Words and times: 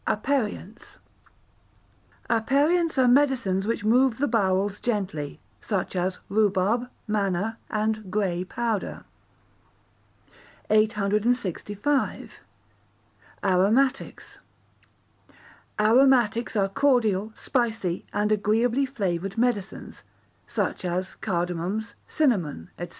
Aperients 0.07 0.97
Aperients 2.27 2.97
are 2.97 3.07
medicines 3.07 3.67
which 3.67 3.85
move 3.85 4.17
the 4.17 4.27
bowels 4.27 4.81
gently, 4.81 5.39
such 5.61 5.95
as 5.95 6.17
rhubarb, 6.27 6.89
manna, 7.07 7.59
and 7.69 8.09
grey 8.09 8.43
powder. 8.43 9.05
865. 10.71 12.33
Aromatics 13.43 14.39
Aromatics 15.79 16.55
are 16.55 16.69
cordial, 16.69 17.31
spicy, 17.37 18.05
and 18.11 18.31
agreeably 18.31 18.87
flavoured, 18.87 19.37
medicines, 19.37 20.03
such 20.47 20.83
as 20.83 21.13
cardamoms, 21.21 21.93
cinnamon, 22.07 22.71
&c. 22.79 22.89